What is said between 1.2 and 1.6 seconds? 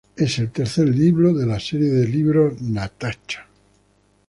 de la